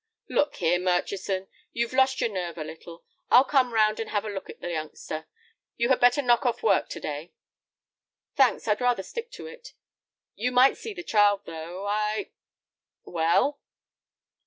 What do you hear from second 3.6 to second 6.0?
round and have a look at the youngster. You had